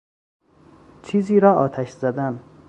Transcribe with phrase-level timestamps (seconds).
[1.03, 2.43] چیزی را آتش زدن